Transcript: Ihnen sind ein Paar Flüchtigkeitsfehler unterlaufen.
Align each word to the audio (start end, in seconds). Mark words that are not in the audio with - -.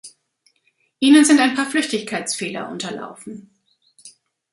Ihnen 0.99 1.25
sind 1.25 1.39
ein 1.39 1.53
Paar 1.53 1.67
Flüchtigkeitsfehler 1.69 2.69
unterlaufen. 2.71 3.51